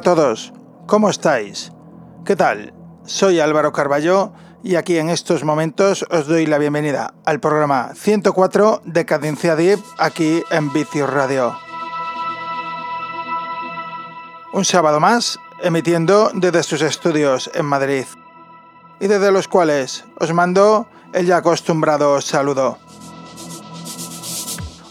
A 0.00 0.02
todos, 0.02 0.54
¿cómo 0.86 1.10
estáis? 1.10 1.72
¿Qué 2.24 2.34
tal? 2.34 2.72
Soy 3.04 3.38
Álvaro 3.38 3.70
Carballo 3.70 4.32
y 4.64 4.76
aquí 4.76 4.96
en 4.96 5.10
estos 5.10 5.44
momentos 5.44 6.06
os 6.10 6.26
doy 6.26 6.46
la 6.46 6.56
bienvenida 6.56 7.12
al 7.26 7.38
programa 7.38 7.90
104 7.94 8.80
de 8.86 9.04
Cadencia 9.04 9.56
Deep 9.56 9.78
aquí 9.98 10.42
en 10.50 10.72
Vicios 10.72 11.10
Radio. 11.10 11.54
Un 14.54 14.64
sábado 14.64 15.00
más 15.00 15.38
emitiendo 15.62 16.30
desde 16.32 16.62
sus 16.62 16.80
estudios 16.80 17.50
en 17.52 17.66
Madrid 17.66 18.06
y 19.00 19.06
desde 19.06 19.30
los 19.30 19.48
cuales 19.48 20.06
os 20.18 20.32
mando 20.32 20.88
el 21.12 21.26
ya 21.26 21.36
acostumbrado 21.36 22.22
saludo. 22.22 22.78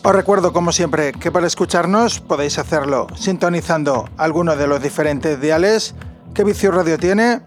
Os 0.01 0.13
recuerdo, 0.13 0.53
como 0.53 0.71
siempre, 0.71 1.11
que 1.11 1.29
para 1.29 1.45
escucharnos 1.45 2.21
podéis 2.21 2.57
hacerlo 2.57 3.07
sintonizando 3.15 4.07
alguno 4.15 4.55
de 4.55 4.65
los 4.65 4.81
diferentes 4.81 5.41
diales 5.41 5.93
que 6.33 6.45
Vicio 6.45 6.71
Radio 6.71 6.97
tiene 6.97 7.41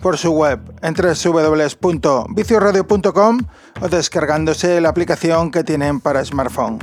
por 0.00 0.16
su 0.16 0.32
web 0.32 0.60
en 0.80 0.94
www.vicioradio.com 0.94 3.38
o 3.82 3.88
descargándose 3.88 4.80
la 4.80 4.88
aplicación 4.88 5.50
que 5.50 5.62
tienen 5.62 6.00
para 6.00 6.24
smartphone. 6.24 6.78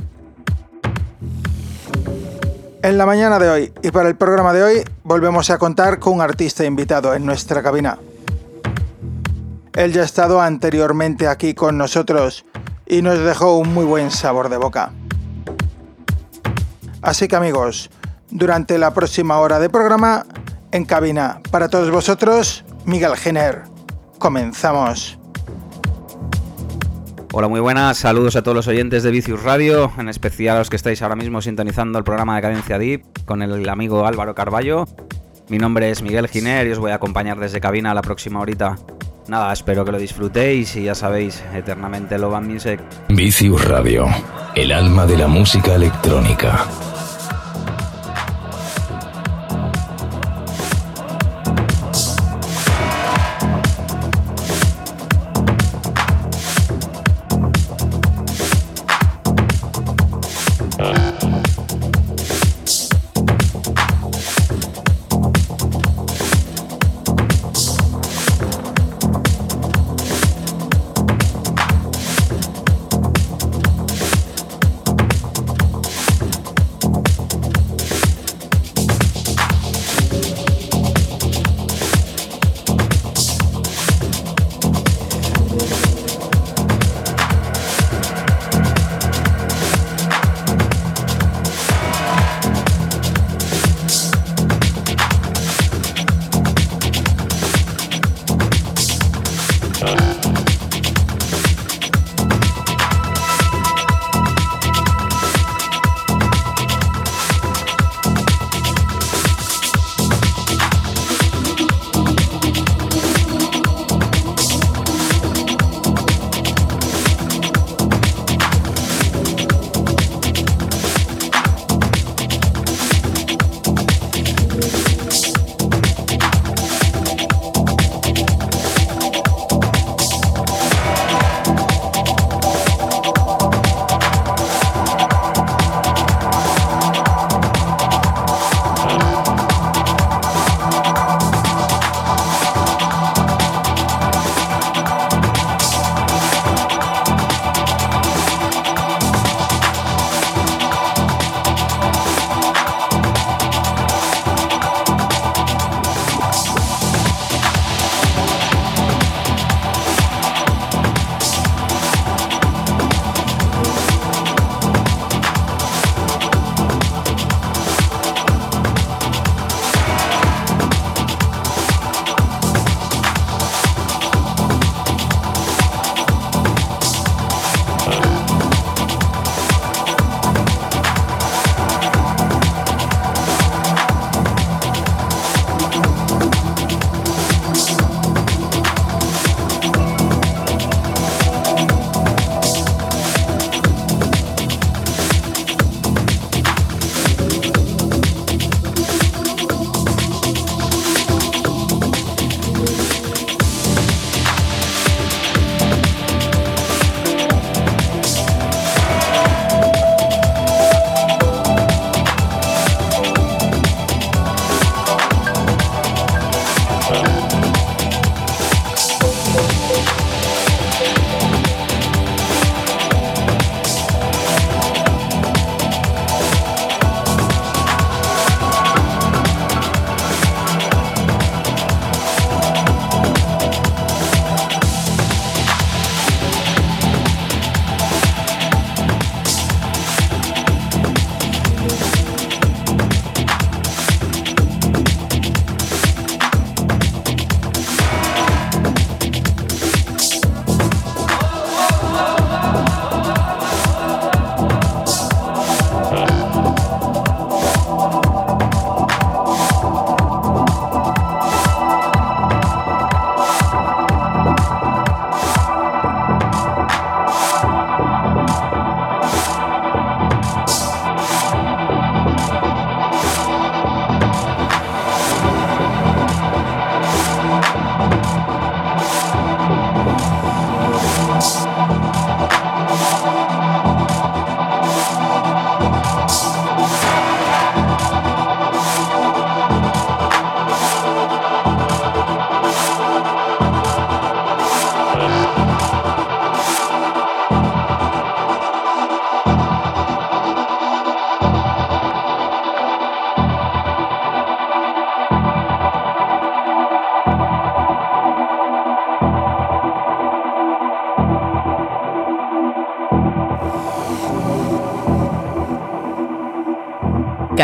En 2.80 2.96
la 2.96 3.06
mañana 3.06 3.40
de 3.40 3.50
hoy 3.50 3.72
y 3.82 3.90
para 3.90 4.08
el 4.08 4.14
programa 4.14 4.52
de 4.52 4.62
hoy 4.62 4.84
volvemos 5.02 5.50
a 5.50 5.58
contar 5.58 5.98
con 5.98 6.12
un 6.14 6.20
artista 6.20 6.64
invitado 6.64 7.12
en 7.12 7.26
nuestra 7.26 7.60
cabina. 7.60 7.98
Él 9.74 9.92
ya 9.92 10.02
ha 10.02 10.04
estado 10.04 10.40
anteriormente 10.40 11.26
aquí 11.26 11.54
con 11.54 11.76
nosotros 11.76 12.44
y 12.86 13.02
nos 13.02 13.18
dejó 13.18 13.58
un 13.58 13.74
muy 13.74 13.84
buen 13.84 14.12
sabor 14.12 14.48
de 14.48 14.58
boca. 14.58 14.92
Así 17.02 17.28
que 17.28 17.36
amigos, 17.36 17.90
durante 18.30 18.78
la 18.78 18.92
próxima 18.92 19.38
hora 19.38 19.58
de 19.58 19.70
programa, 19.70 20.26
en 20.72 20.84
cabina, 20.84 21.40
para 21.50 21.68
todos 21.68 21.90
vosotros, 21.90 22.64
Miguel 22.84 23.16
Jenner. 23.16 23.62
Comenzamos. 24.18 25.18
Hola, 27.32 27.48
muy 27.48 27.60
buenas. 27.60 27.98
Saludos 27.98 28.36
a 28.36 28.42
todos 28.42 28.54
los 28.54 28.68
oyentes 28.68 29.02
de 29.02 29.10
Vicius 29.10 29.42
Radio, 29.42 29.92
en 29.98 30.08
especial 30.08 30.56
a 30.56 30.58
los 30.60 30.70
que 30.70 30.76
estáis 30.76 31.02
ahora 31.02 31.14
mismo 31.14 31.42
sintonizando 31.42 31.98
el 31.98 32.04
programa 32.04 32.36
de 32.36 32.42
Cadencia 32.42 32.78
Deep 32.78 33.02
con 33.26 33.42
el 33.42 33.68
amigo 33.68 34.06
Álvaro 34.06 34.34
Carballo. 34.34 34.86
Mi 35.48 35.58
nombre 35.58 35.90
es 35.90 36.02
Miguel 36.02 36.28
Giner 36.28 36.66
y 36.66 36.72
os 36.72 36.78
voy 36.78 36.90
a 36.90 36.96
acompañar 36.96 37.38
desde 37.38 37.60
cabina 37.60 37.92
a 37.92 37.94
la 37.94 38.02
próxima 38.02 38.40
horita. 38.40 38.76
Nada, 39.28 39.52
espero 39.52 39.84
que 39.84 39.92
lo 39.92 39.98
disfrutéis 39.98 40.74
y 40.76 40.84
ya 40.84 40.94
sabéis, 40.94 41.42
eternamente 41.54 42.18
lo 42.18 42.30
van 42.30 42.48
music. 42.48 42.80
Vicius 43.10 43.62
Radio, 43.66 44.06
el 44.54 44.72
alma 44.72 45.04
de 45.04 45.18
la 45.18 45.28
música 45.28 45.74
electrónica. 45.74 46.66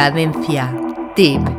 Cadencia. 0.05 0.69
Tip. 1.17 1.54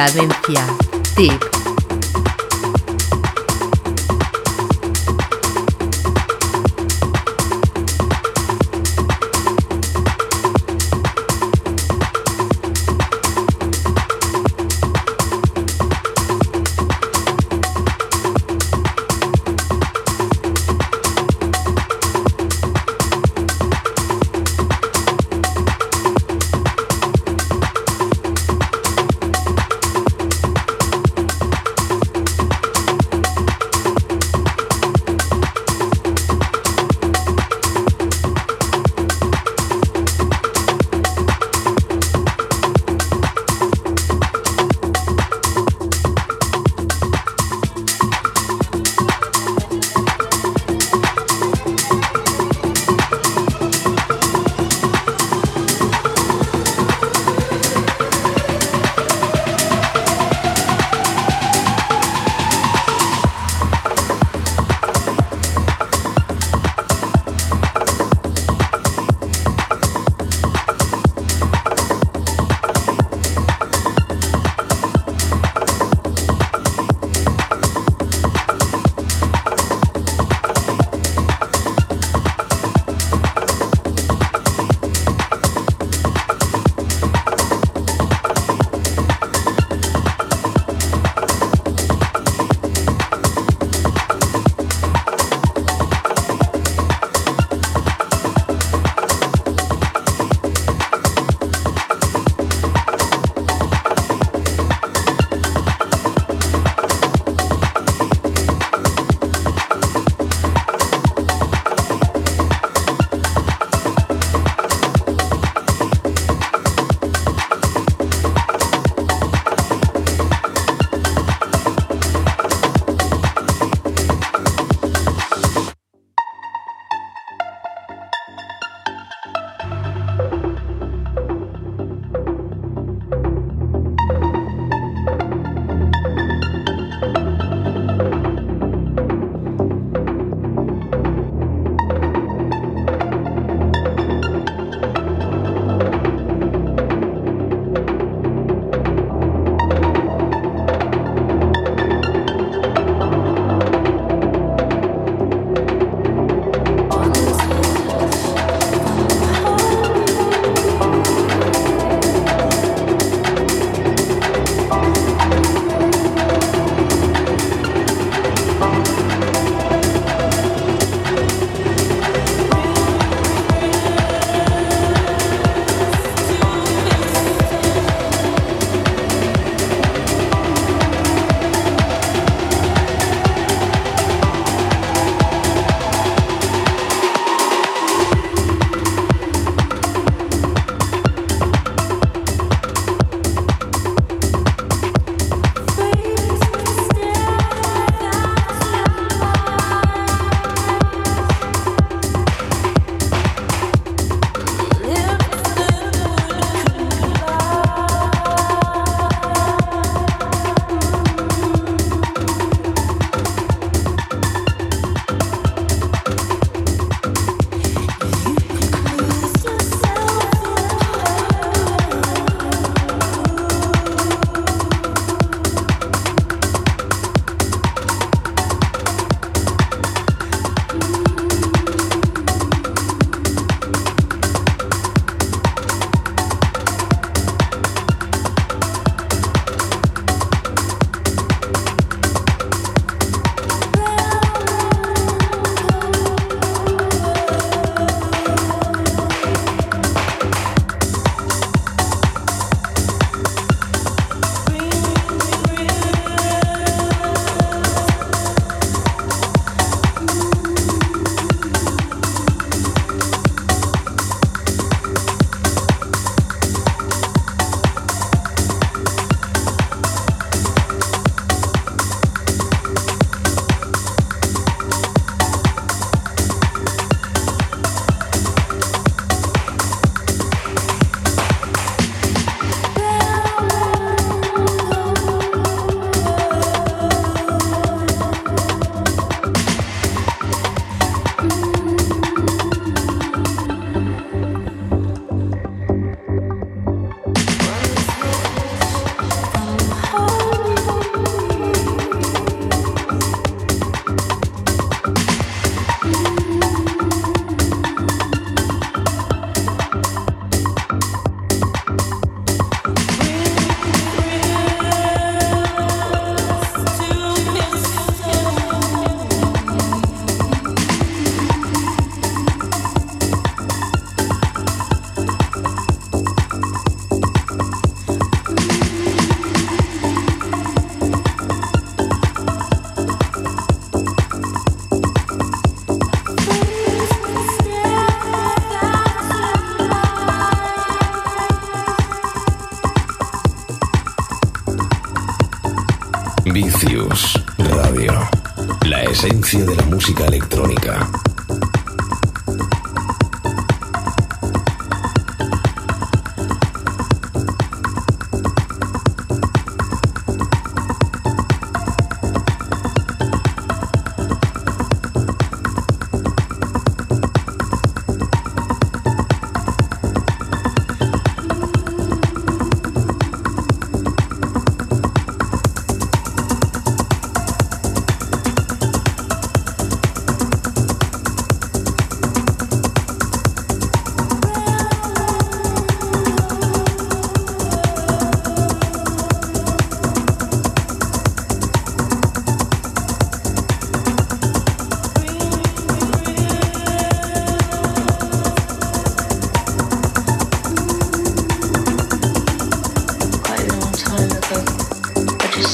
Cadencia. 0.00 0.64
Tip. 1.14 1.49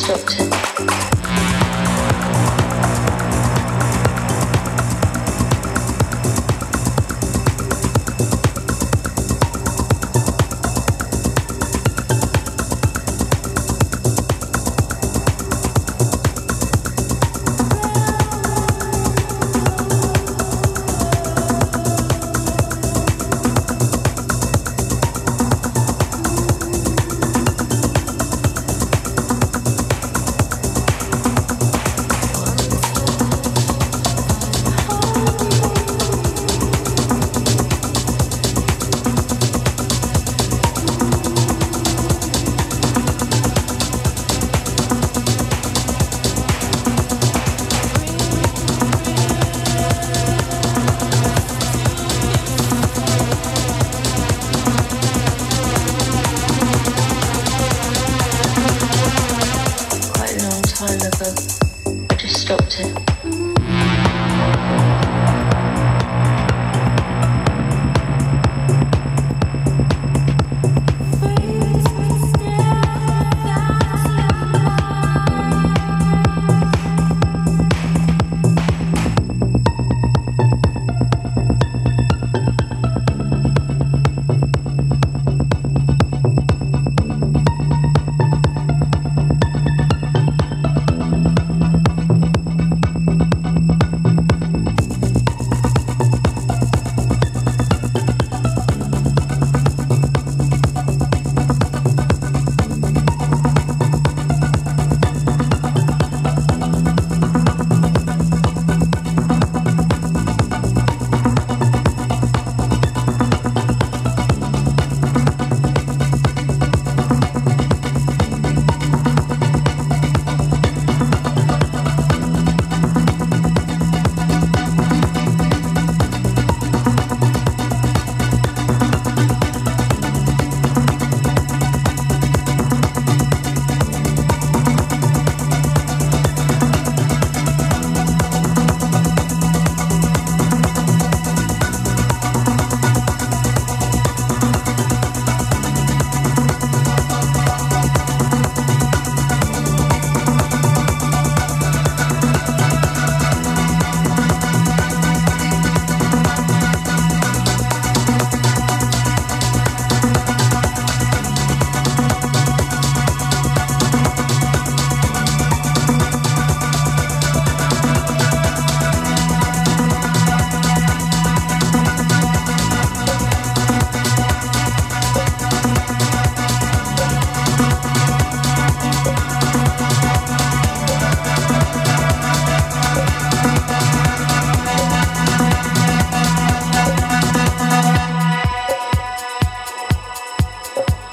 Microsoft. 0.07 0.46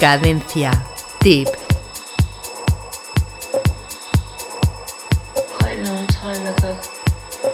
Cadencia. 0.03 0.71
Tip. 1.21 1.47
Quite 5.57 5.79
a 5.79 5.83
long 5.85 6.05
time 6.07 6.45
ago, 6.45 6.77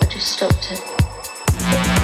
I 0.02 0.06
just 0.06 0.32
stopped 0.32 0.72
it. 0.72 1.99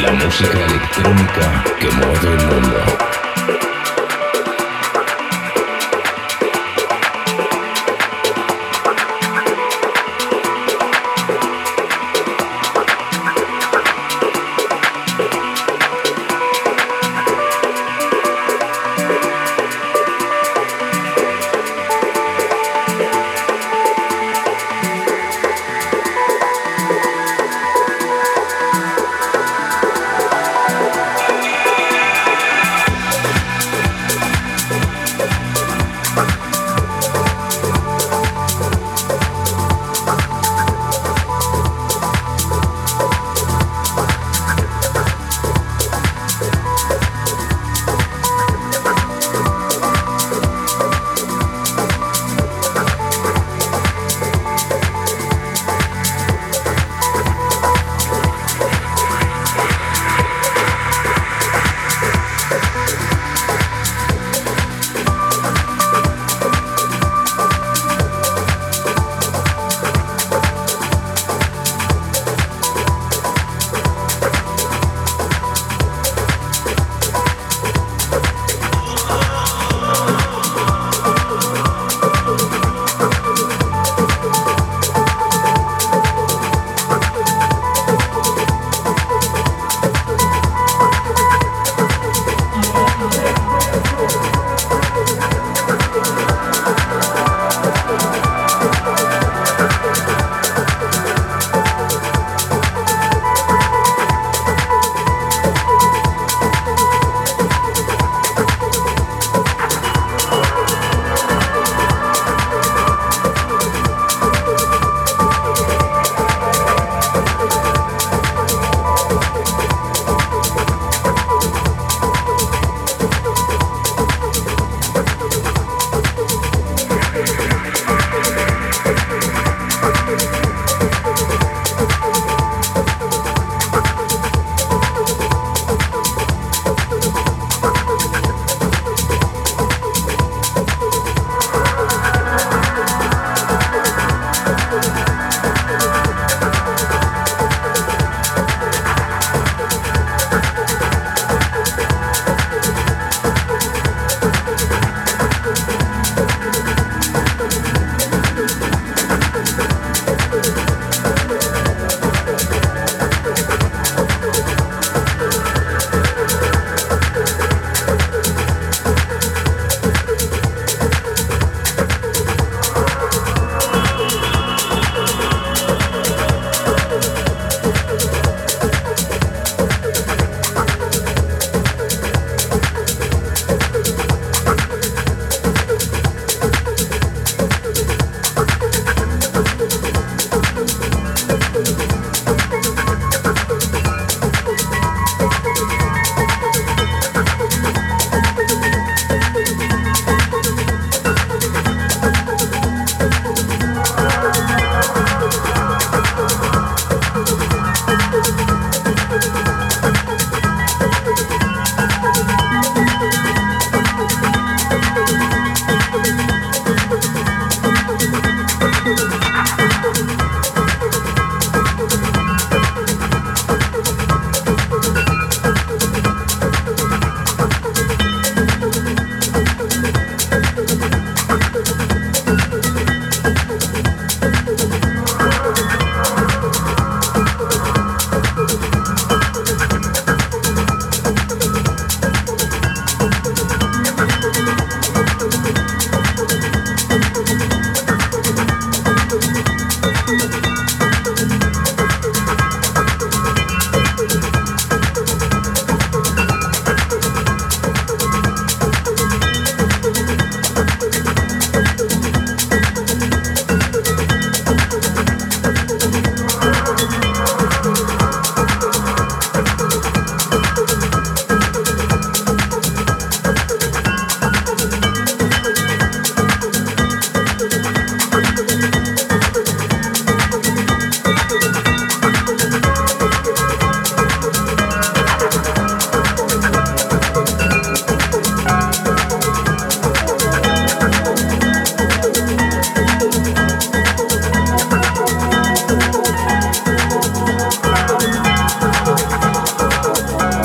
La 0.00 0.12
música 0.12 0.64
electrónica 0.64 1.64
que 1.80 1.90
mueve 1.90 2.34
el 2.34 2.46
mundo. 2.46 3.07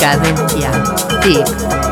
Cadencia. 0.04 0.70
TIC. 1.22 1.83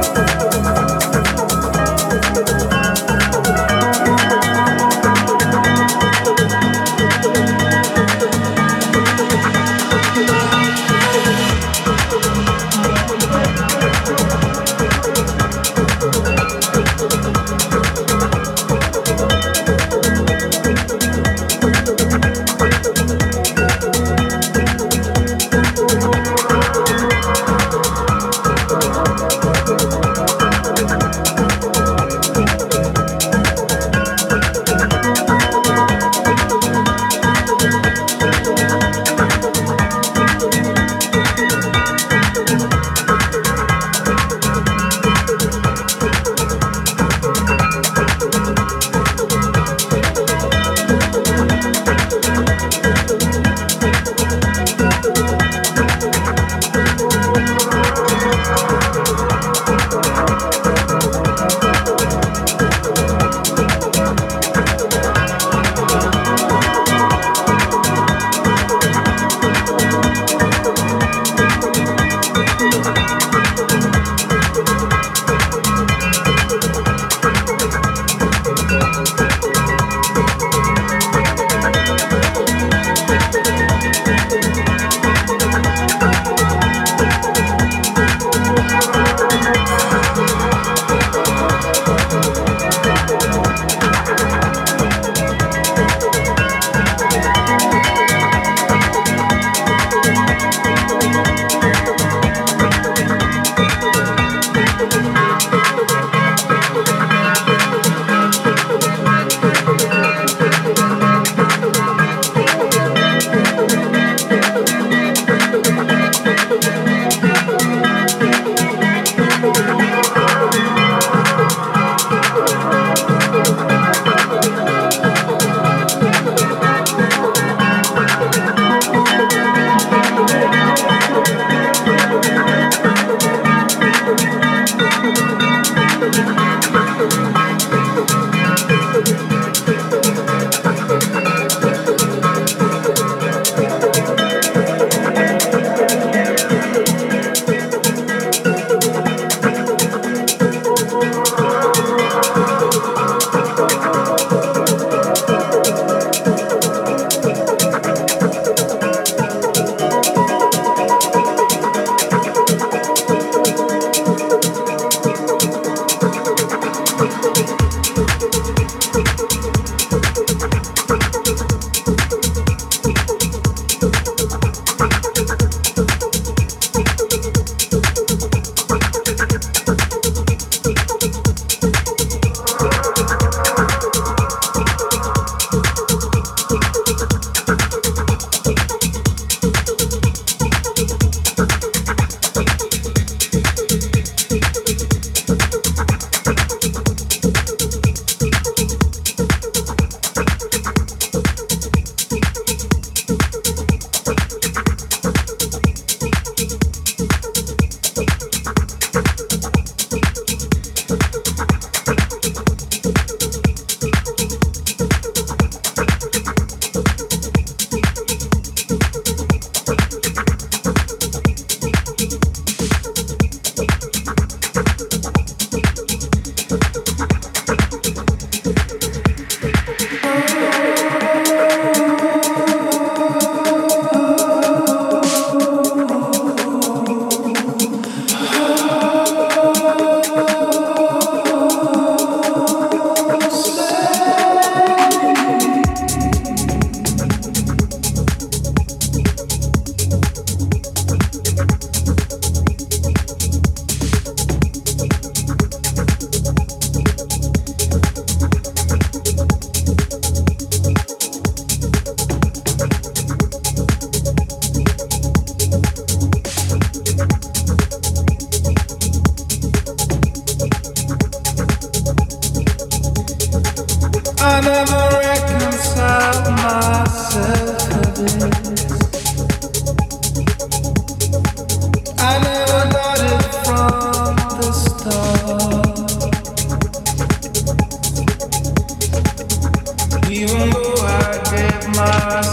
my 291.74 292.32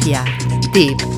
Cadencia. 0.00 0.24
Tip. 0.72 1.09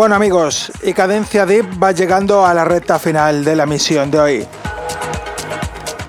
Bueno 0.00 0.14
amigos, 0.14 0.72
y 0.82 0.94
Cadencia 0.94 1.44
Deep 1.44 1.78
va 1.82 1.92
llegando 1.92 2.46
a 2.46 2.54
la 2.54 2.64
recta 2.64 2.98
final 2.98 3.44
de 3.44 3.54
la 3.54 3.66
misión 3.66 4.10
de 4.10 4.18
hoy. 4.18 4.46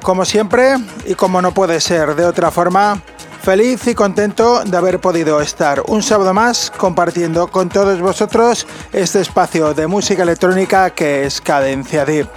Como 0.02 0.24
siempre, 0.24 0.78
y 1.06 1.14
como 1.16 1.42
no 1.42 1.54
puede 1.54 1.82
ser 1.82 2.16
de 2.16 2.24
otra 2.24 2.52
forma, 2.52 3.02
feliz 3.42 3.86
y 3.88 3.94
contento 3.94 4.64
de 4.64 4.78
haber 4.78 5.02
podido 5.02 5.42
estar 5.42 5.84
un 5.88 6.02
sábado 6.04 6.34
más 6.34 6.72
compartiendo 6.72 7.48
con 7.48 7.68
todos 7.68 8.00
vosotros 8.00 8.66
este 8.94 9.20
espacio 9.20 9.74
de 9.74 9.88
música 9.88 10.24
electrónica 10.24 10.92
que 10.92 11.26
es 11.26 11.42
Cadencia 11.42 12.06
Deep. 12.06 12.30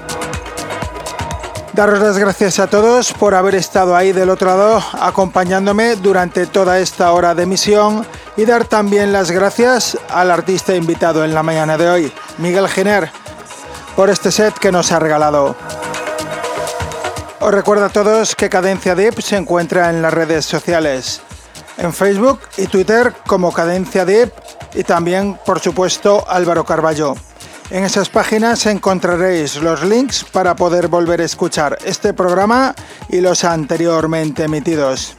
Daros 1.73 2.01
las 2.01 2.19
gracias 2.19 2.59
a 2.59 2.67
todos 2.67 3.13
por 3.13 3.37
haber 3.37 3.55
estado 3.55 3.95
ahí 3.95 4.11
del 4.11 4.31
otro 4.31 4.49
lado 4.49 4.83
acompañándome 5.01 5.95
durante 5.95 6.47
toda 6.47 6.81
esta 6.81 7.13
hora 7.13 7.33
de 7.37 7.45
emisión 7.45 8.05
y 8.37 8.45
dar 8.45 8.64
también 8.64 9.12
las 9.12 9.30
gracias 9.30 9.97
al 10.09 10.30
artista 10.30 10.74
invitado 10.74 11.24
en 11.24 11.35
la 11.35 11.43
mañana 11.43 11.76
de 11.76 11.89
hoy, 11.89 12.12
Miguel 12.39 12.68
Giner, 12.68 13.11
por 13.97 14.11
este 14.11 14.32
set 14.32 14.55
que 14.59 14.72
nos 14.72 14.93
ha 14.93 14.99
regalado. 14.99 15.55
Os 17.41 17.53
recuerdo 17.53 17.85
a 17.85 17.91
todos 17.91 18.35
que 18.35 18.49
Cadencia 18.49 18.95
Deep 18.95 19.20
se 19.20 19.37
encuentra 19.37 19.91
en 19.91 20.03
las 20.03 20.14
redes 20.14 20.47
sociales, 20.47 21.20
en 21.76 21.93
Facebook 21.93 22.41
y 22.57 22.66
Twitter 22.66 23.12
como 23.26 23.53
Cadencia 23.53 24.05
Deep 24.05 24.32
y 24.74 24.82
también, 24.82 25.39
por 25.45 25.61
supuesto, 25.61 26.24
Álvaro 26.28 26.64
Carballo. 26.64 27.14
En 27.70 27.85
esas 27.85 28.09
páginas 28.09 28.66
encontraréis 28.66 29.57
los 29.57 29.82
links 29.82 30.24
para 30.24 30.55
poder 30.55 30.89
volver 30.89 31.20
a 31.20 31.24
escuchar 31.24 31.78
este 31.85 32.12
programa 32.12 32.74
y 33.09 33.20
los 33.20 33.45
anteriormente 33.45 34.45
emitidos. 34.45 35.16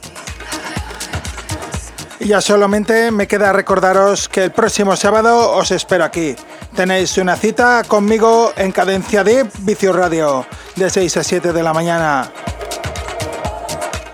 Ya 2.26 2.40
solamente 2.40 3.12
me 3.12 3.28
queda 3.28 3.52
recordaros 3.52 4.28
que 4.28 4.42
el 4.42 4.50
próximo 4.50 4.96
sábado 4.96 5.52
os 5.52 5.70
espero 5.70 6.02
aquí. 6.02 6.34
Tenéis 6.74 7.16
una 7.18 7.36
cita 7.36 7.84
conmigo 7.86 8.52
en 8.56 8.72
Cadencia 8.72 9.22
Deep 9.22 9.48
Vicio 9.60 9.92
Radio 9.92 10.44
de 10.74 10.90
6 10.90 11.18
a 11.18 11.22
7 11.22 11.52
de 11.52 11.62
la 11.62 11.72
mañana. 11.72 12.28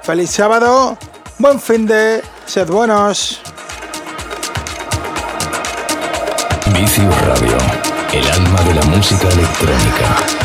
Feliz 0.02 0.30
sábado, 0.30 0.98
buen 1.38 1.58
fin 1.58 1.86
de, 1.86 2.22
sed 2.44 2.68
buenos. 2.68 3.40
Vicio 6.66 7.10
Radio 7.26 7.56
el 8.12 8.30
alma 8.30 8.60
de 8.60 8.74
la 8.74 8.82
música 8.82 9.26
electrónica. 9.26 10.41